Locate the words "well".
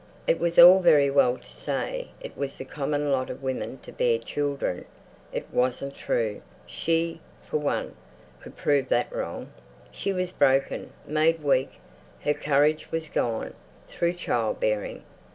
1.11-1.37